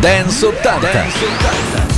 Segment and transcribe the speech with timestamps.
[0.00, 0.92] Dance 80.
[0.92, 1.88] Dance 80.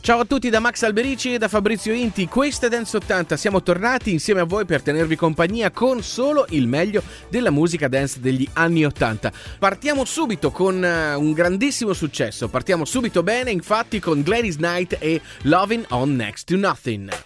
[0.00, 3.62] Ciao a tutti da Max Alberici e da Fabrizio Inti, questa è Dance 80, siamo
[3.62, 8.48] tornati insieme a voi per tenervi compagnia con solo il meglio della musica dance degli
[8.54, 9.32] anni 80.
[9.60, 15.20] Partiamo subito con uh, un grandissimo successo, partiamo subito bene infatti con Gladys Knight e
[15.42, 17.25] Loving on Next to Nothing.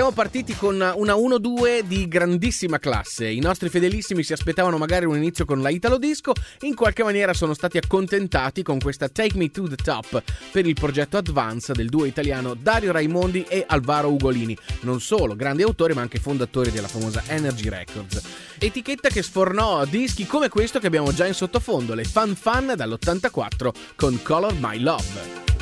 [0.00, 3.28] Siamo partiti con una 1-2 di grandissima classe.
[3.28, 7.34] I nostri fedelissimi si aspettavano magari un inizio con la Italo Disco, in qualche maniera
[7.34, 11.90] sono stati accontentati con questa Take Me to the Top per il progetto Advance del
[11.90, 16.88] duo italiano Dario Raimondi e Alvaro Ugolini, non solo grandi autori ma anche fondatori della
[16.88, 18.22] famosa Energy Records.
[18.58, 23.70] Etichetta che sfornò dischi come questo che abbiamo già in sottofondo, le Fan Fan dall'84
[23.96, 25.59] con Color My Love.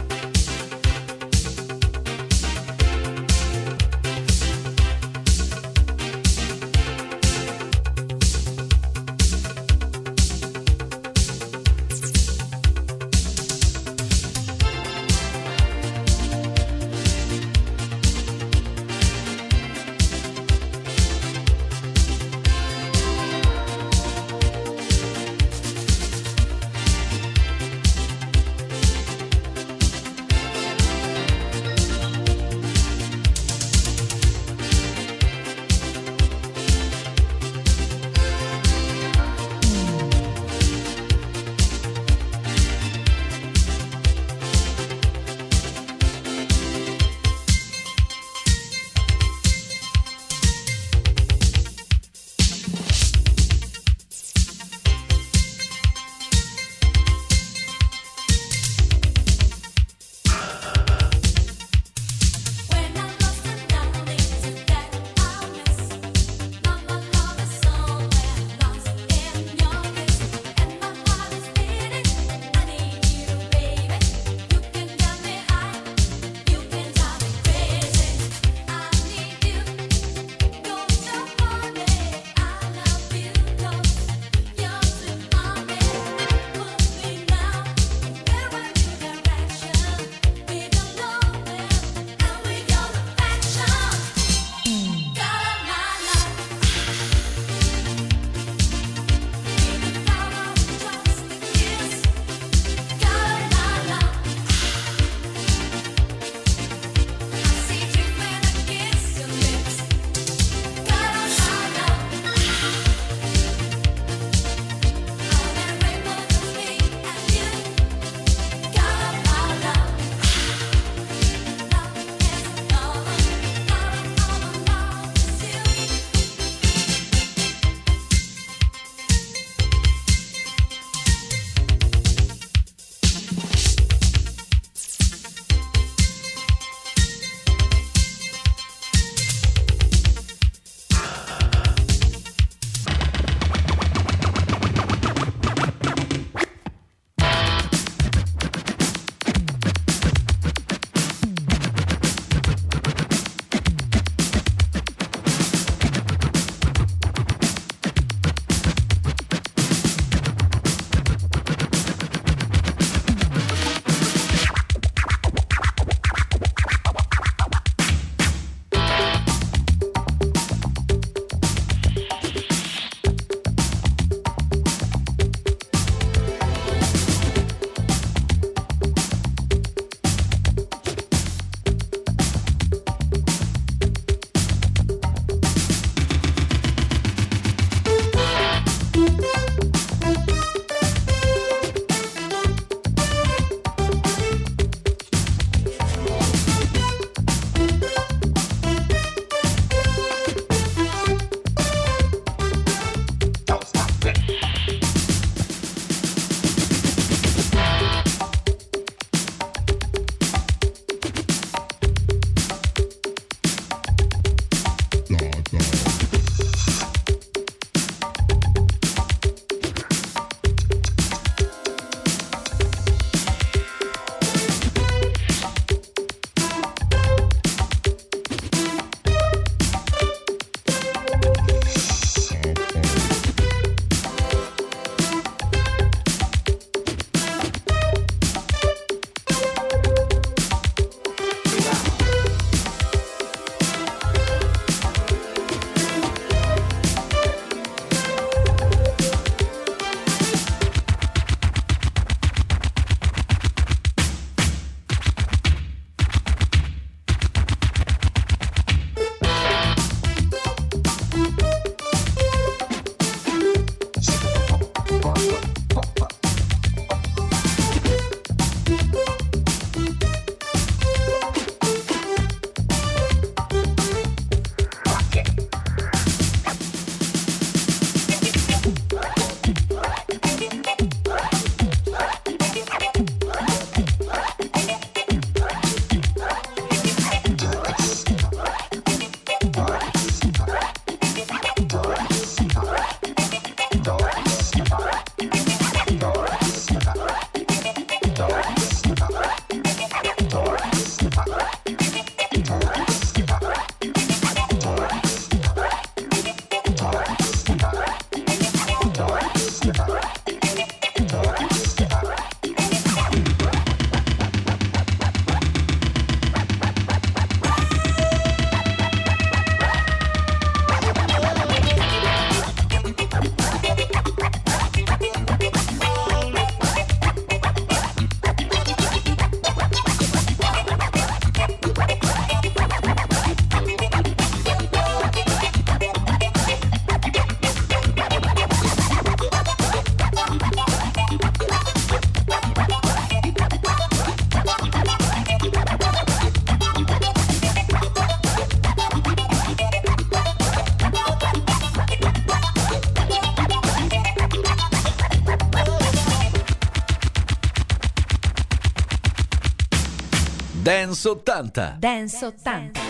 [360.68, 361.78] Dance 80.
[361.80, 362.87] Dance 80.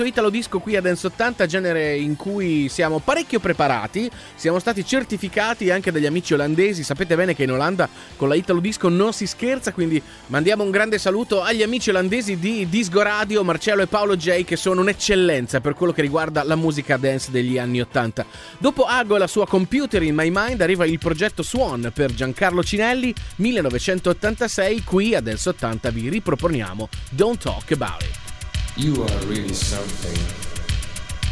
[0.00, 4.84] Momento Italo Disco qui a Dance 80, genere in cui siamo parecchio preparati, siamo stati
[4.84, 9.12] certificati anche dagli amici olandesi, sapete bene che in Olanda con la Italo Disco non
[9.12, 13.88] si scherza, quindi mandiamo un grande saluto agli amici olandesi di Disco Radio, Marcello e
[13.88, 18.24] Paolo J che sono un'eccellenza per quello che riguarda la musica dance degli anni 80.
[18.56, 22.64] Dopo Ago e la sua Computer in My Mind arriva il progetto Swan per Giancarlo
[22.64, 28.29] Cinelli 1986, qui a Dance 80 vi riproponiamo Don't Talk About It.
[28.76, 30.16] You are really something.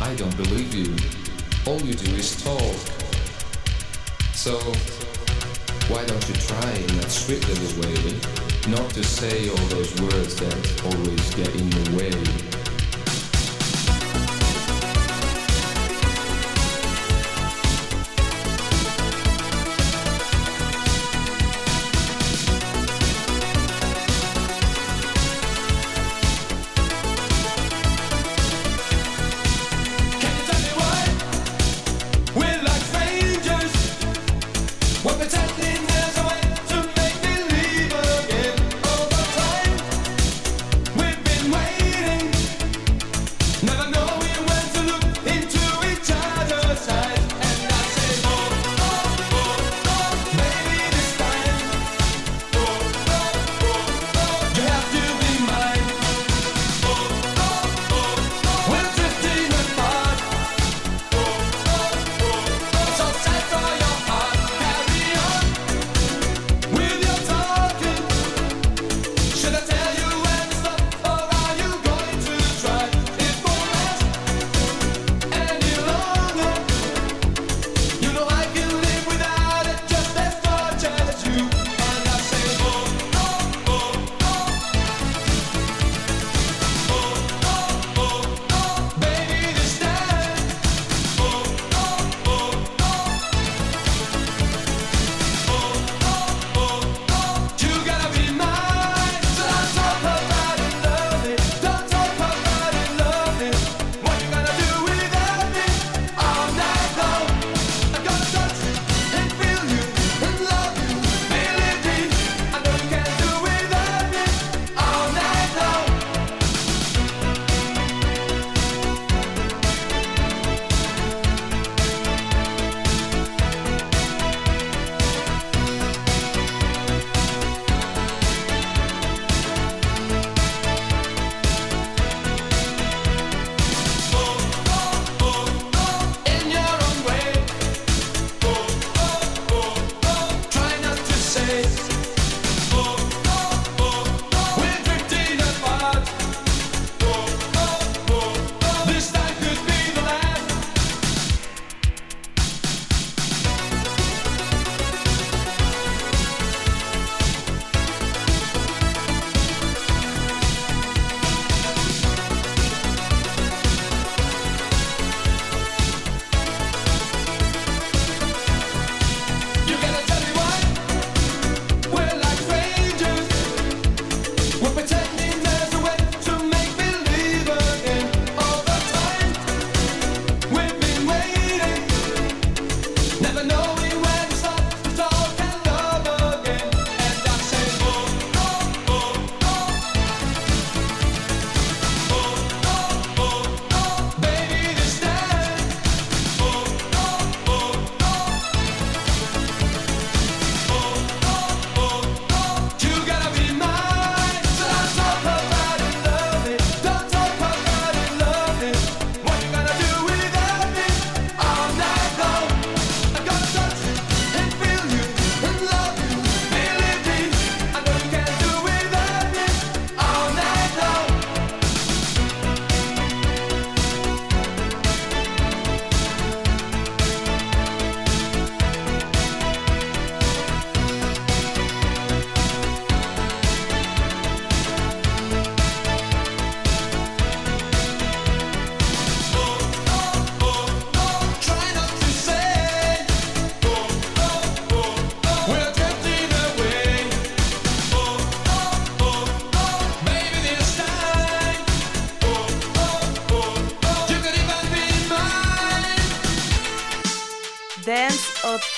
[0.00, 0.94] I don't believe you.
[1.66, 2.76] All you do is talk.
[4.34, 4.58] So,
[5.88, 10.36] why don't you try in that sweet little way not to say all those words
[10.36, 12.57] that always get in the way?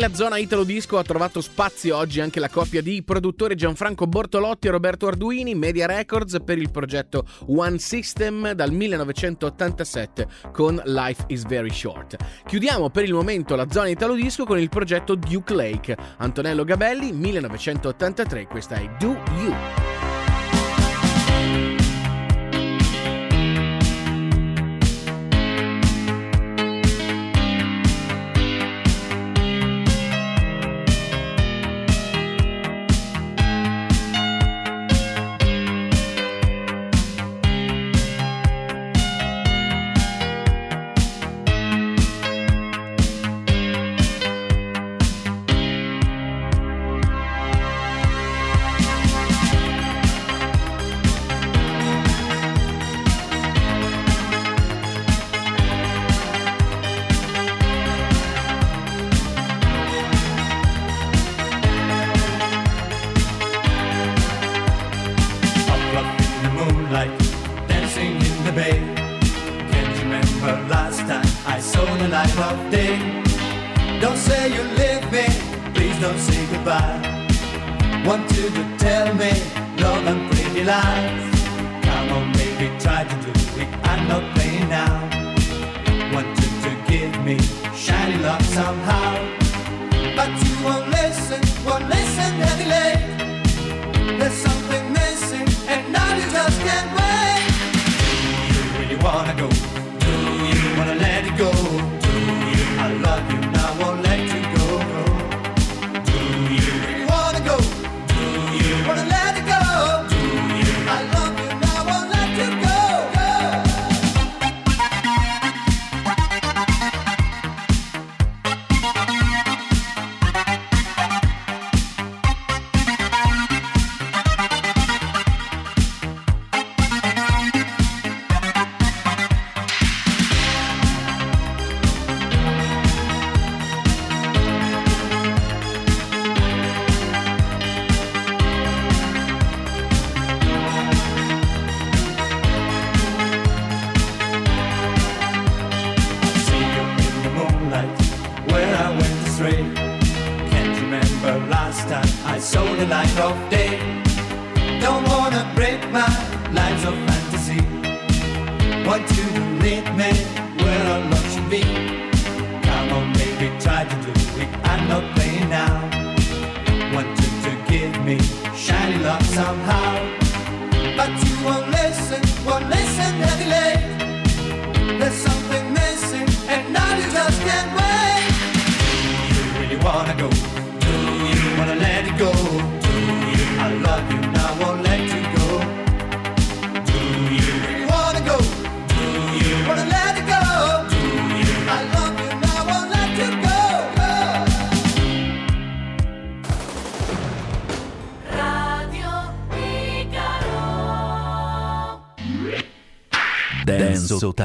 [0.00, 4.66] Nella zona Italo Disco ha trovato spazio oggi anche la coppia di produttori Gianfranco Bortolotti
[4.66, 11.44] e Roberto Arduini, Media Records, per il progetto One System dal 1987 con Life is
[11.44, 12.16] Very Short.
[12.46, 15.94] Chiudiamo per il momento la zona Italo Disco con il progetto Duke Lake.
[16.16, 19.89] Antonello Gabelli, 1983, questa è Do You.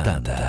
[0.05, 0.44] Dada.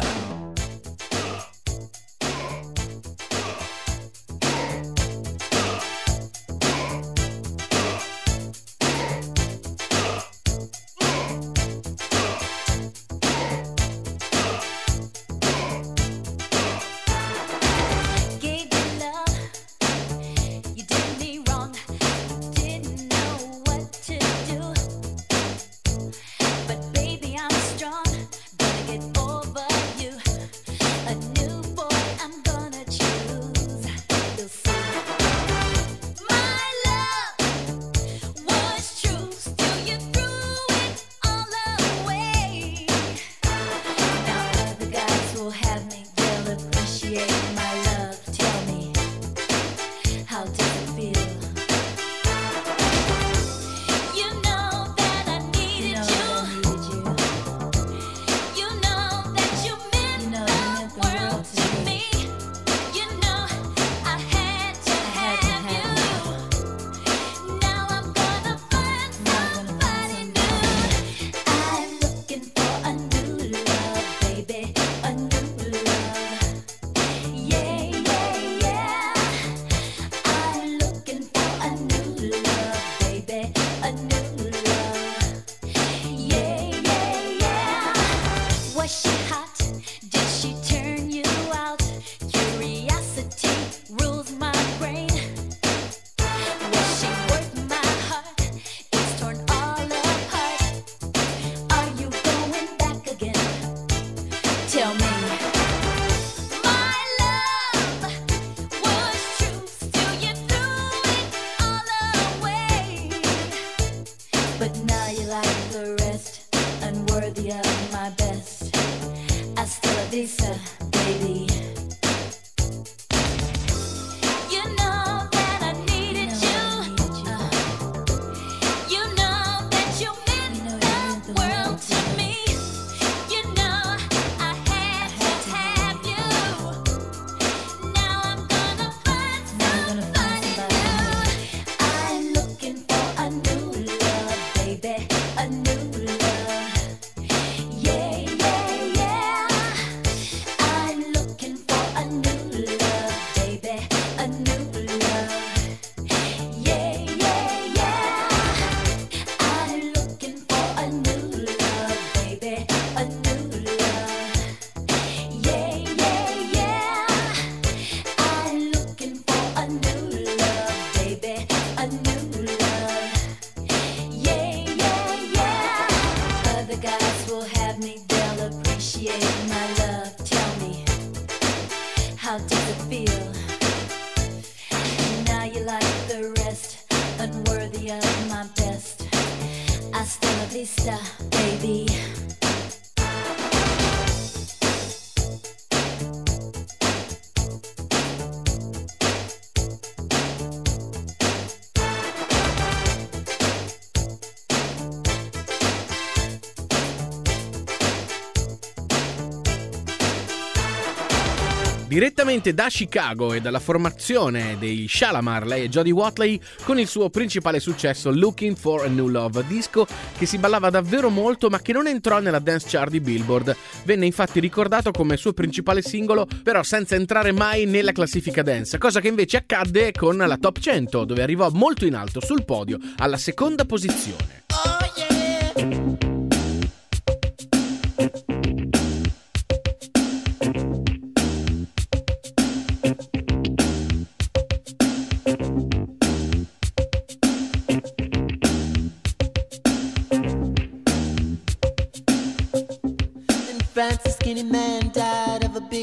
[211.97, 217.09] Direttamente da Chicago e dalla formazione dei Shalamar, lei e Jodie Watley con il suo
[217.09, 219.87] principale successo Looking for a New Love, disco
[220.19, 223.57] che si ballava davvero molto ma che non entrò nella dance chart di Billboard.
[223.85, 229.01] Venne infatti ricordato come suo principale singolo, però senza entrare mai nella classifica dance, cosa
[229.01, 233.17] che invece accadde con la top 100, dove arrivò molto in alto sul podio, alla
[233.17, 234.45] seconda posizione.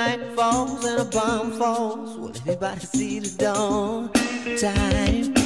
[0.00, 4.10] Night falls and a bomb falls, will anybody see the dawn?
[4.58, 5.34] Time.
[5.34, 5.39] Time.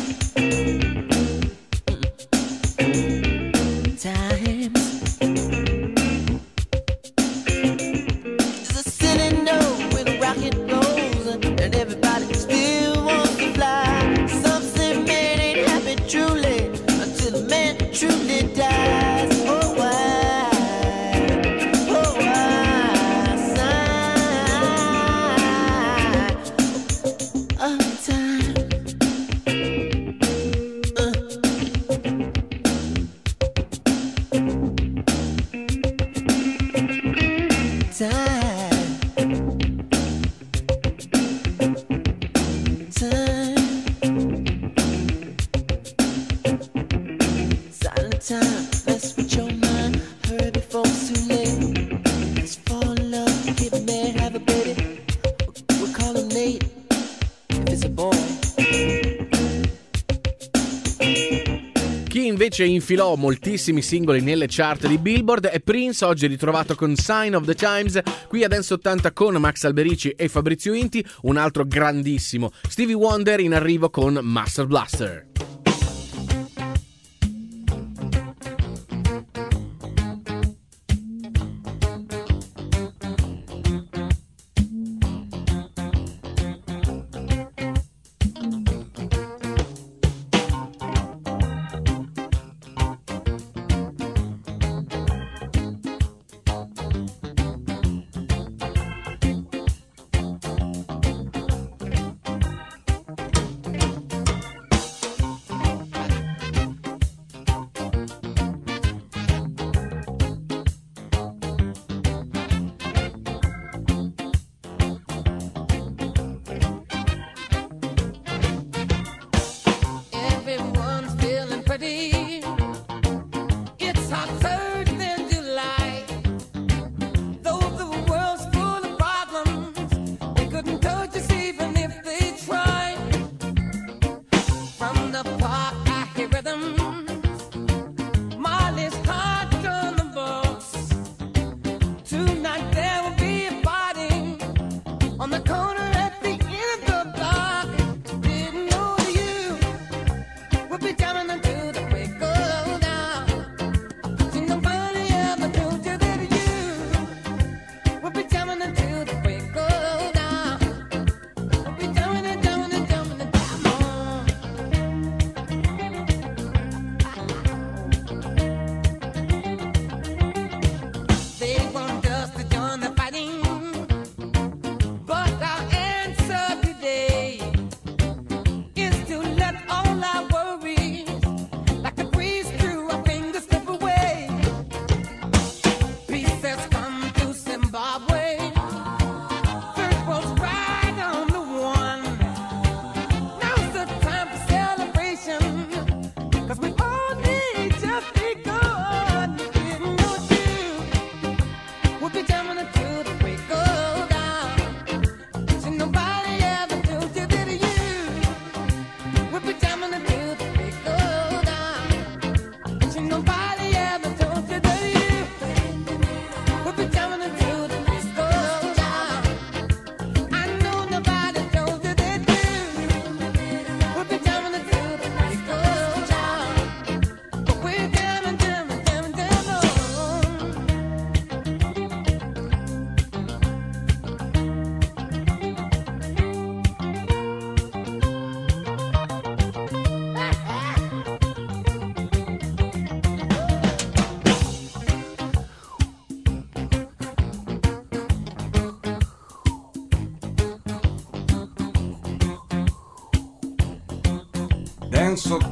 [62.54, 67.44] Invece infilò moltissimi singoli nelle chart di Billboard è Prince, oggi ritrovato con Sign of
[67.46, 72.52] the Times, qui a Dance 80 con Max Alberici e Fabrizio Inti, un altro grandissimo
[72.68, 75.33] Stevie Wonder in arrivo con Master Blaster.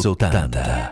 [0.00, 0.91] 80.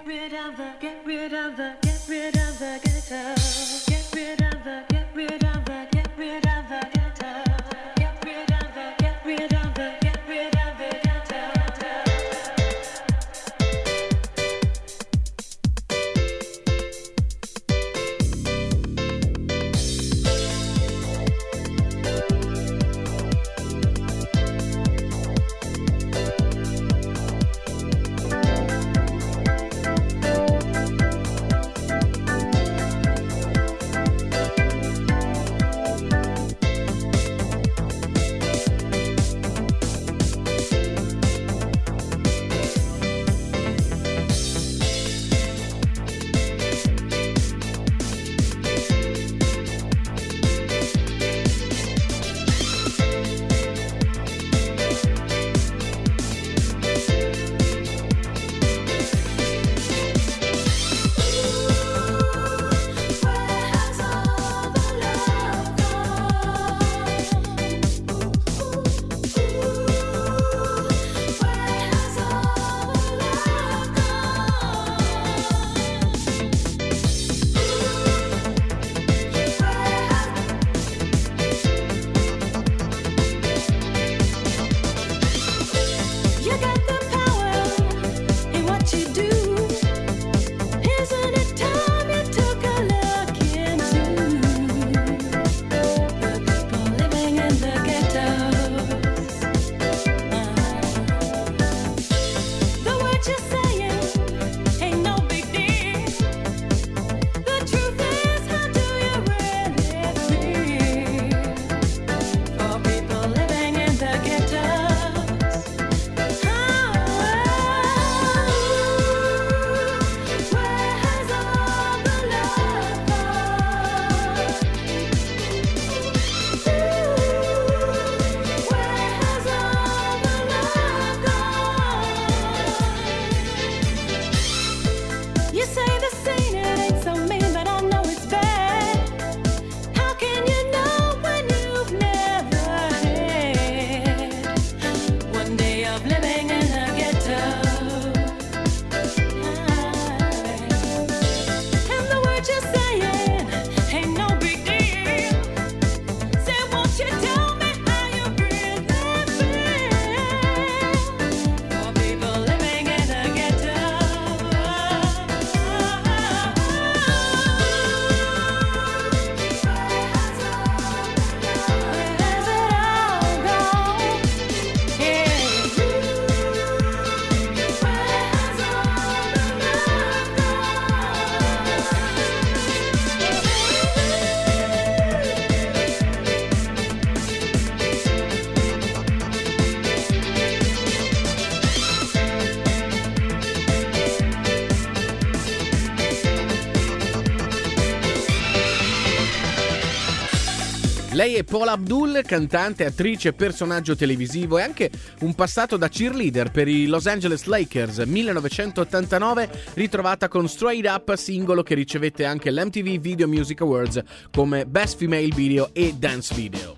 [201.21, 204.91] Lei è Paula Abdul, cantante, attrice, personaggio televisivo e anche
[205.21, 211.63] un passato da cheerleader per i Los Angeles Lakers 1989, ritrovata con Straight Up, singolo
[211.63, 214.03] che ricevette anche l'MTV Video Music Awards
[214.33, 216.75] come Best Female Video e Dance Video.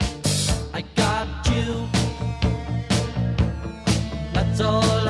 [0.74, 1.88] I got you.
[4.32, 5.01] That's all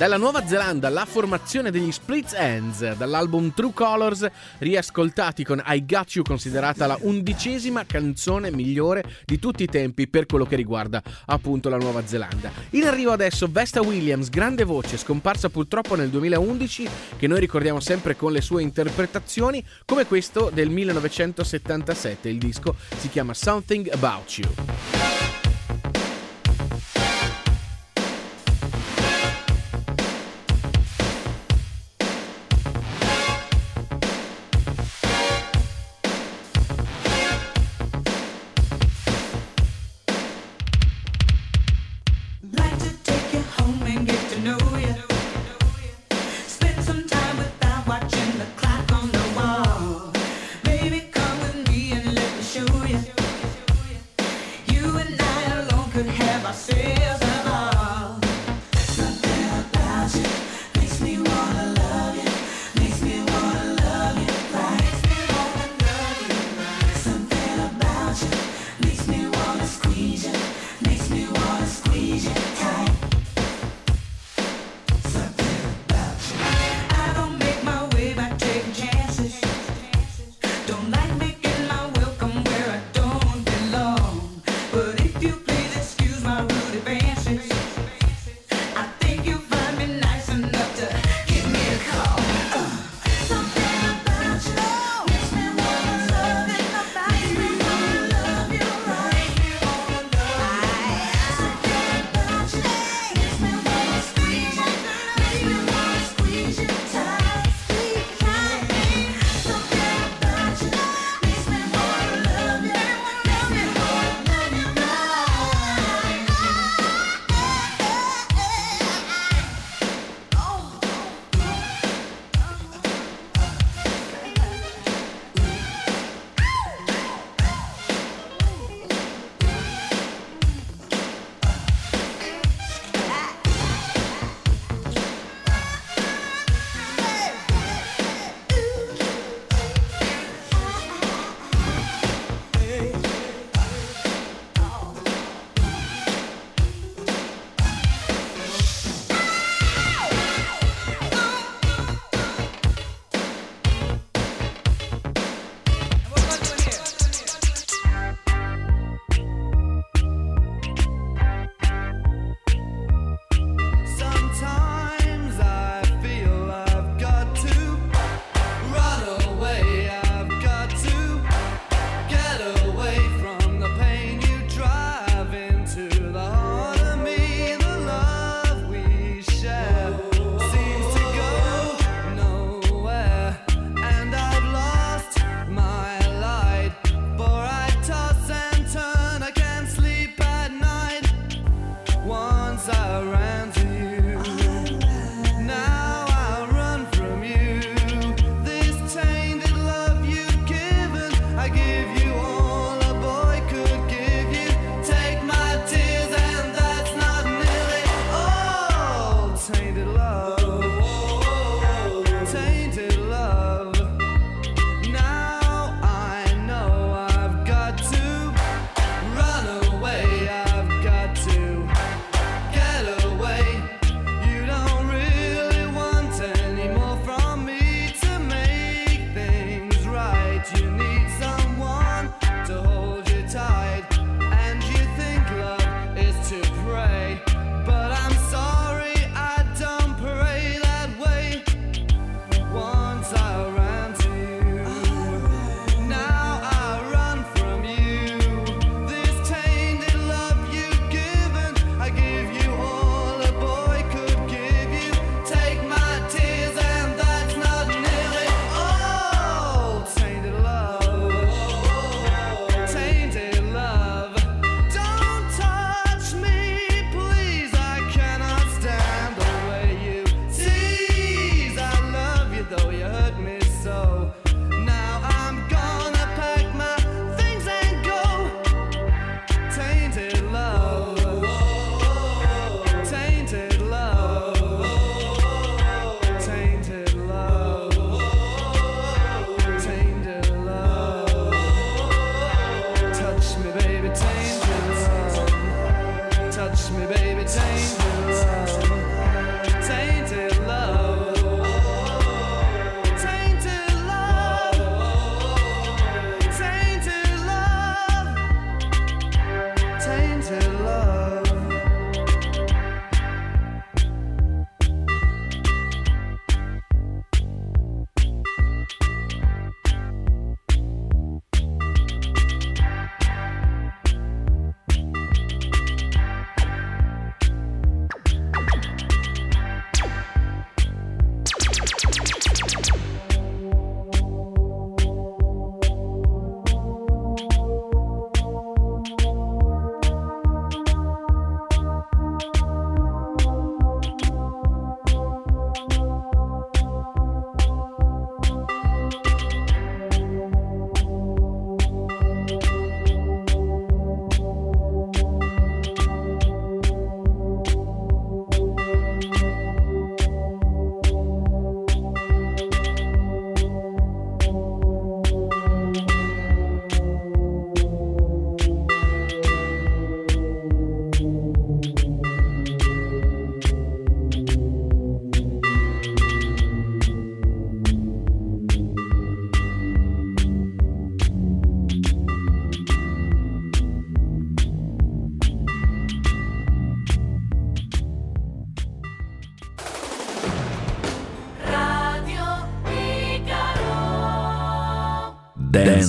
[0.00, 4.26] Dalla Nuova Zelanda la formazione degli Splits Ends, dall'album True Colors,
[4.56, 10.24] riascoltati con I Got You, considerata la undicesima canzone migliore di tutti i tempi per
[10.24, 12.50] quello che riguarda appunto la Nuova Zelanda.
[12.70, 16.88] In arrivo adesso Vesta Williams, grande voce, scomparsa purtroppo nel 2011,
[17.18, 22.26] che noi ricordiamo sempre con le sue interpretazioni, come questo del 1977.
[22.30, 25.39] Il disco si chiama Something About You.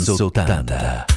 [0.01, 1.10] 180.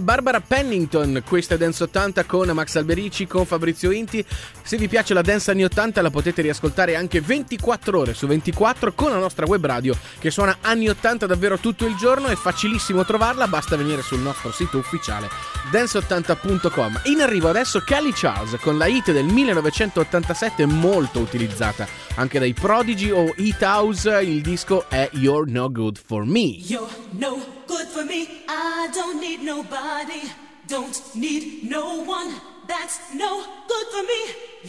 [0.00, 4.24] Barbara Pennington, questa è Dance 80 con Max Alberici, con Fabrizio Inti.
[4.62, 8.92] Se vi piace la dance anni 80 la potete riascoltare anche 24 ore su 24
[8.92, 13.04] con la nostra web radio che suona anni 80 davvero tutto il giorno, è facilissimo
[13.04, 15.28] trovarla, basta venire sul nostro sito ufficiale
[15.70, 17.02] dance80.com.
[17.04, 21.86] In arrivo adesso Kelly Charles con la hit del 1987 molto utilizzata
[22.16, 26.40] anche dai Prodigy o Hit House, il disco è You're No Good For Me.
[26.40, 28.20] You're no good for me.
[28.48, 30.22] I don't need nobody.
[30.66, 32.30] Don't need no one.
[32.66, 34.20] That's no good for me.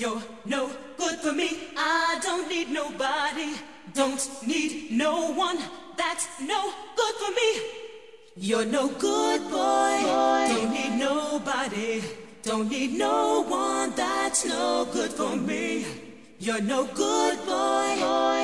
[0.02, 1.50] You're no good for me.
[1.76, 3.50] I don't need nobody.
[3.94, 5.58] Don't need no one.
[5.98, 6.60] That's no
[7.00, 7.50] good for me.
[8.36, 9.94] You're no good boy.
[10.52, 12.04] Don't need nobody.
[12.44, 13.96] Don't need no one.
[13.96, 15.86] That's no good for me.
[16.40, 17.90] You're no good boy.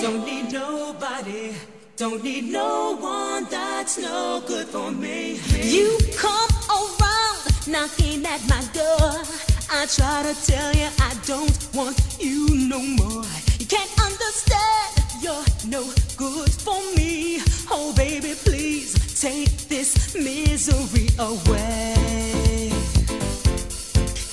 [0.04, 1.54] Don't need nobody.
[1.98, 3.46] Don't need no one.
[3.50, 5.40] That's no good for me.
[5.64, 9.24] You come around knocking at my door.
[9.72, 13.24] I try to tell you I don't want you no more.
[13.58, 14.94] You can't understand.
[15.24, 17.40] You're no good for me.
[17.72, 22.72] Oh, baby, please take this misery away.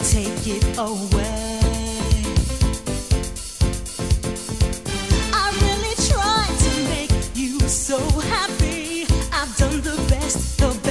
[0.05, 1.64] Take it away.
[7.69, 9.07] so happy.
[9.33, 10.59] I've done the best.
[10.59, 10.84] The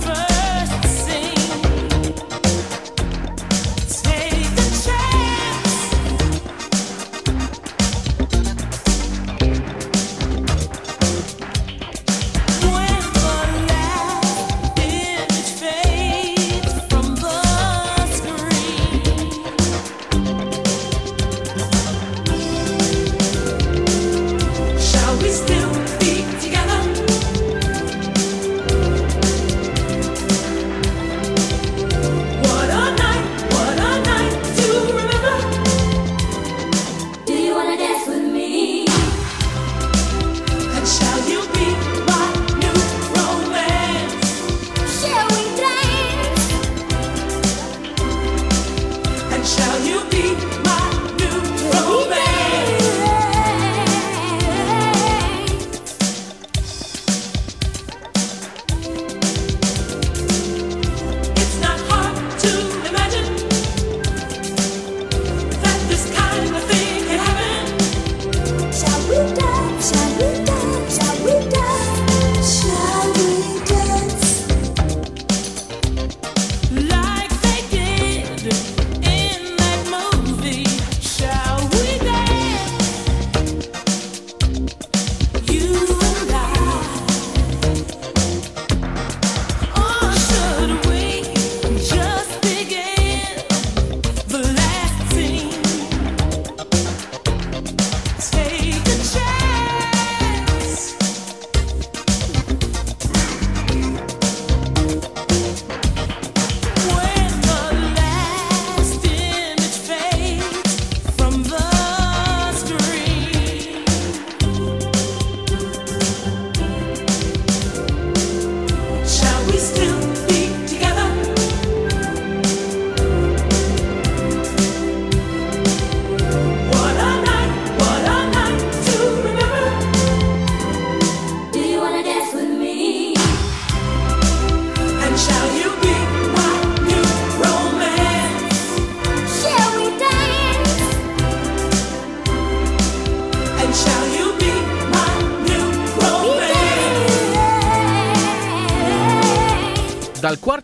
[0.00, 0.29] suffer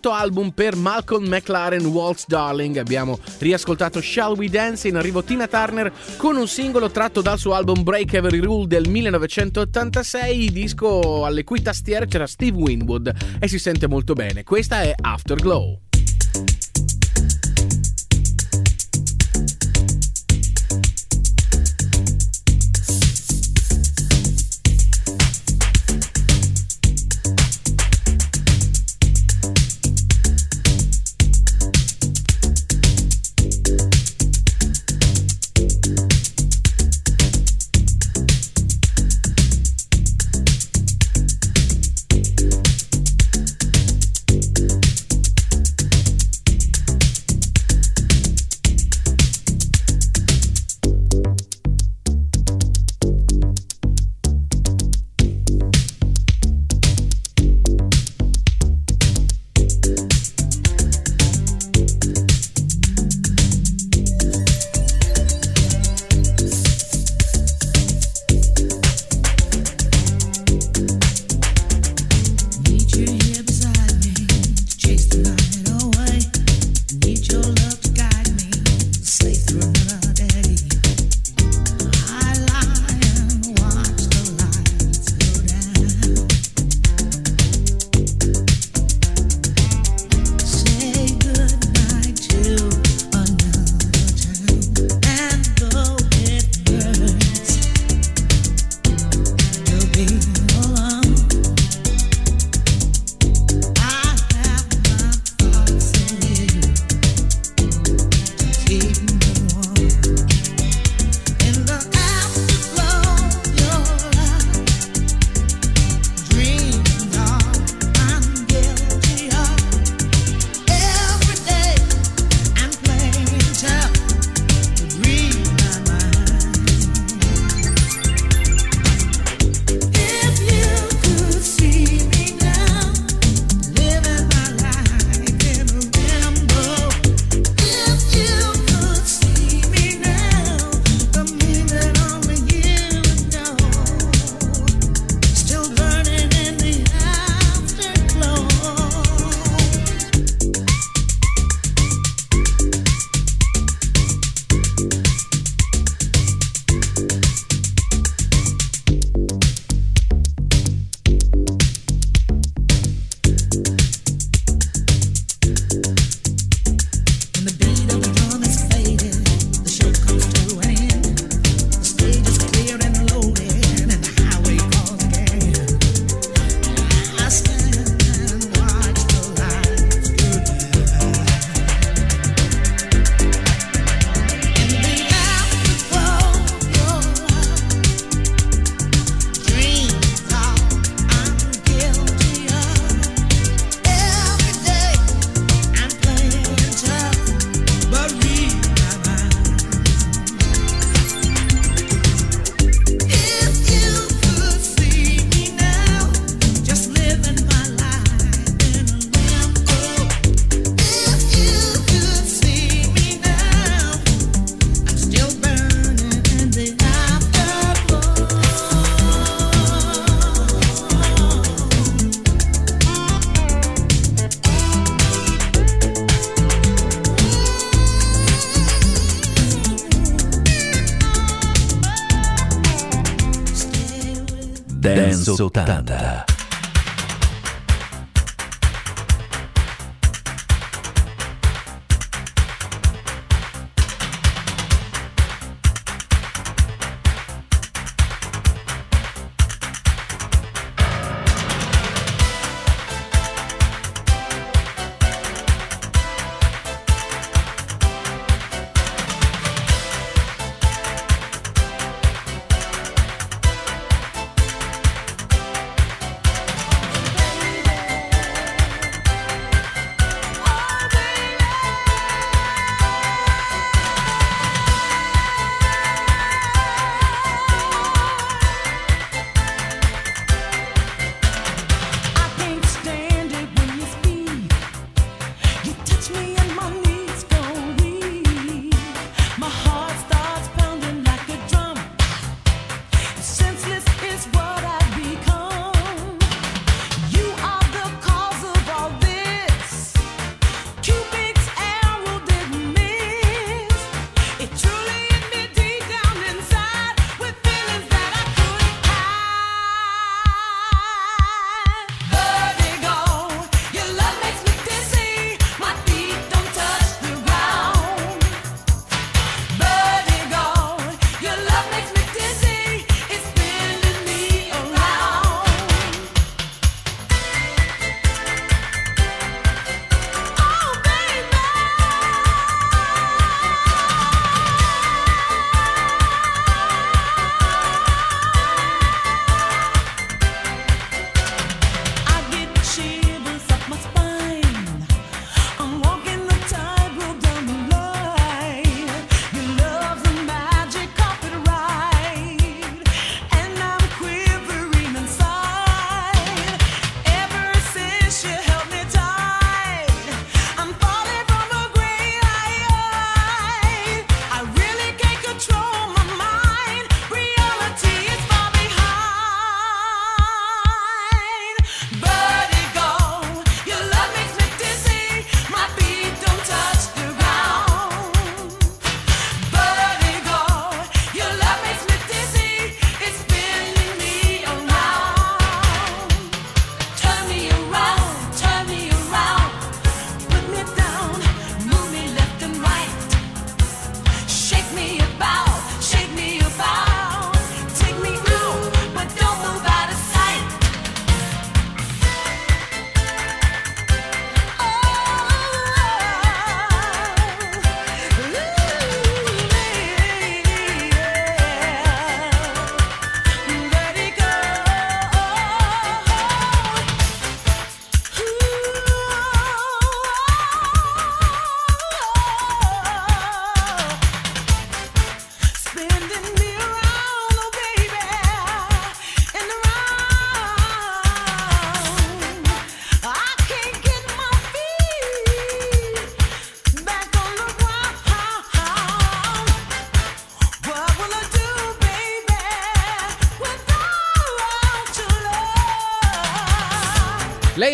[0.06, 2.76] quarto album per Malcolm McLaren Waltz Darling.
[2.76, 7.54] Abbiamo riascoltato Shall We Dance in arrivo Tina Turner con un singolo tratto dal suo
[7.54, 13.58] album Break Every Rule del 1986, disco alle cui tastiere c'era Steve Winwood e si
[13.58, 14.44] sente molto bene.
[14.44, 15.80] Questa è Afterglow.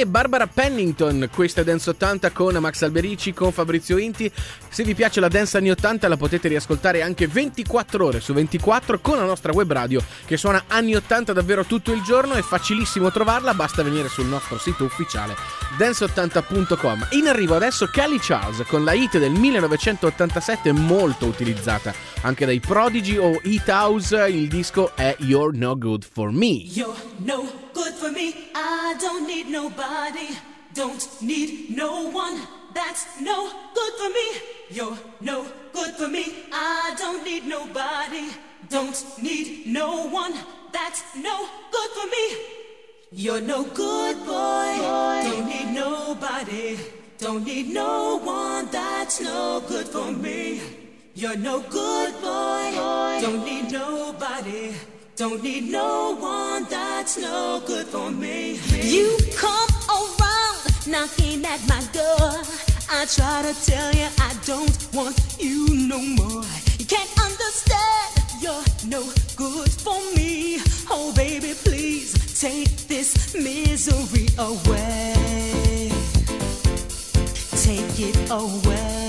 [0.03, 4.29] È Barbara Pennington, questa è Dance 80 con Max Alberici, con Fabrizio Inti.
[4.69, 8.99] Se vi piace la dance anni 80 la potete riascoltare anche 24 ore su 24
[8.99, 13.13] con la nostra web radio che suona anni 80 davvero tutto il giorno, è facilissimo
[13.13, 15.37] trovarla, basta venire sul nostro sito ufficiale
[15.79, 17.07] dance80.com.
[17.11, 23.19] In arrivo adesso Kelly Charles con la hit del 1987 molto utilizzata anche dai Prodigy
[23.19, 26.47] o Hit House, il disco è You're No Good For Me.
[26.47, 28.35] You're no good for me.
[28.55, 30.37] I don't need nobody.
[30.75, 32.41] Don't need no one.
[32.75, 34.27] That's no good for me.
[34.71, 36.25] You're no good for me.
[36.53, 38.31] I don't need nobody.
[38.69, 40.35] Don't need no one.
[40.73, 42.25] That's no good for me.
[43.11, 44.77] You're no good boy.
[45.29, 46.79] Don't need nobody.
[47.19, 48.71] Don't need no one.
[48.71, 50.61] That's no good for me.
[51.15, 52.73] You're no good boy.
[53.21, 54.73] Don't need nobody.
[55.17, 56.65] Don't need no one.
[56.71, 58.61] That's no good for me.
[58.81, 62.31] You come around knocking at my door.
[62.91, 66.45] I try to tell you I don't want you no more.
[66.79, 68.23] You can't understand.
[68.41, 69.03] You're no
[69.35, 70.61] good for me.
[70.91, 75.91] Oh, baby, please take this misery away.
[77.65, 79.02] Take it away.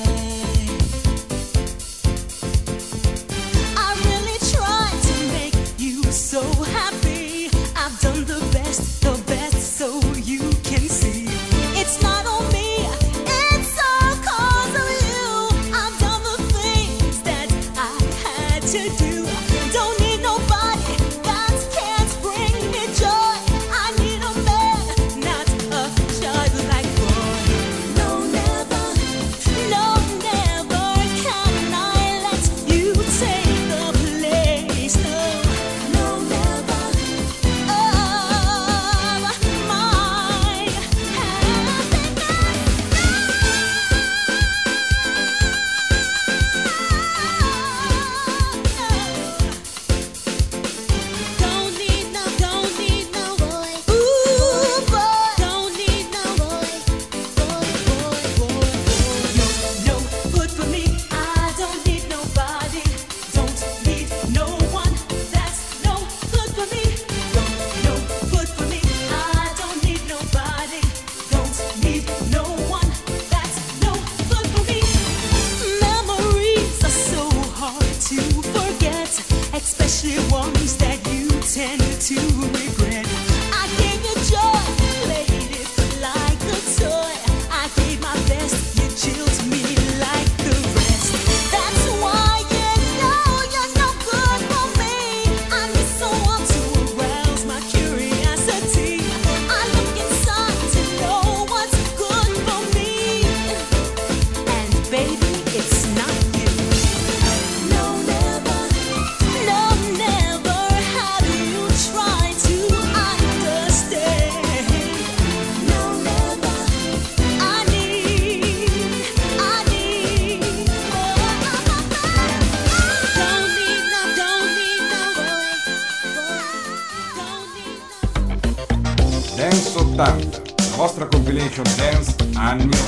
[132.60, 132.83] Dance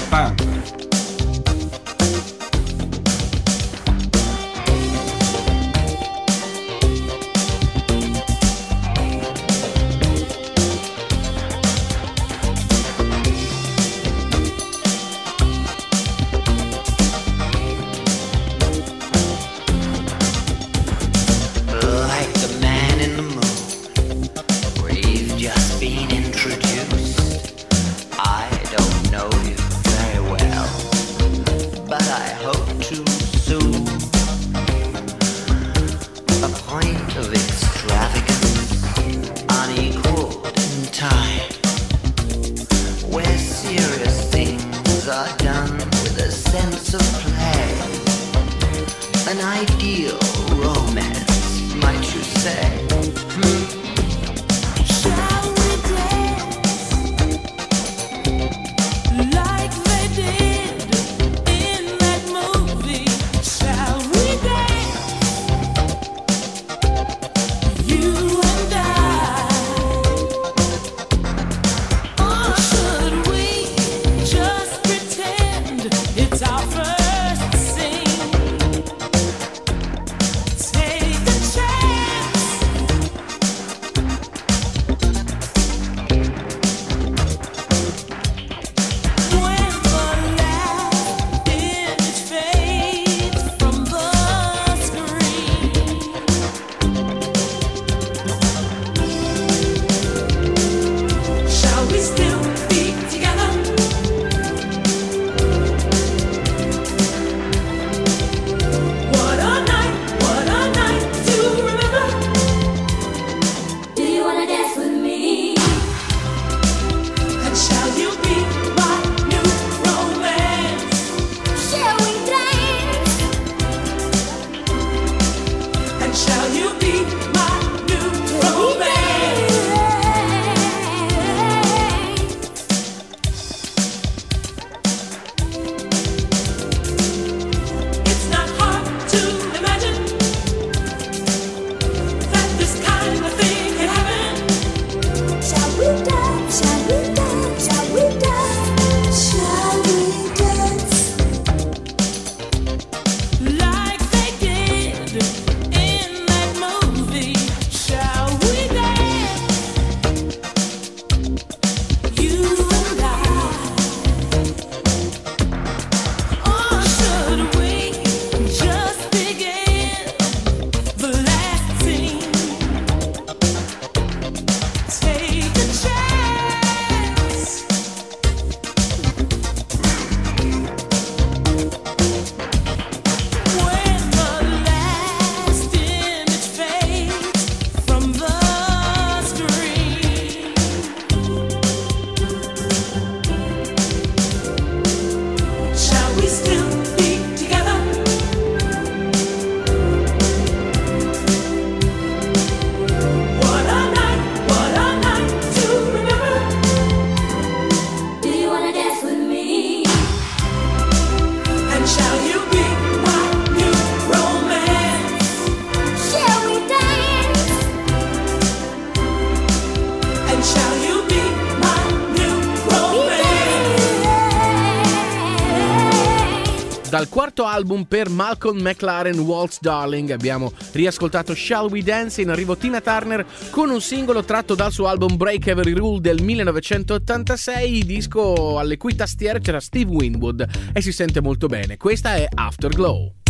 [227.65, 233.25] album per Malcolm McLaren Waltz Darling abbiamo riascoltato Shall We Dance in arrivo Tina Turner
[233.49, 238.93] con un singolo tratto dal suo album Break Every Rule del 1986, disco alle cui
[238.93, 241.75] tastiere c'era Steve Winwood e si sente molto bene.
[241.77, 243.24] Questa è Afterglow.